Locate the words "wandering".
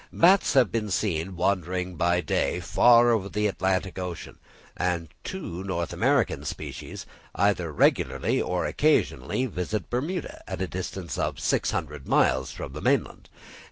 1.35-1.95